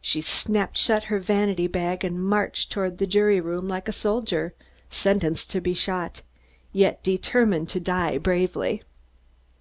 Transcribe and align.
She 0.00 0.20
snapped 0.22 0.76
shut 0.76 1.04
her 1.04 1.20
vanity 1.20 1.68
bag 1.68 2.02
and 2.02 2.20
marched 2.20 2.72
toward 2.72 2.98
the 2.98 3.06
jury 3.06 3.40
room 3.40 3.68
like 3.68 3.86
a 3.86 3.92
soldier, 3.92 4.52
sentenced 4.90 5.50
to 5.52 5.60
be 5.60 5.72
shot, 5.72 6.22
yet 6.72 7.00
determined 7.04 7.68
to 7.68 7.78
die 7.78 8.18
bravely. 8.18 8.82